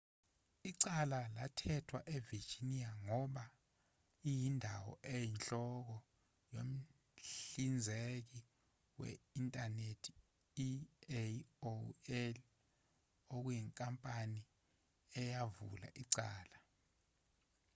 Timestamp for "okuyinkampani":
13.35-14.41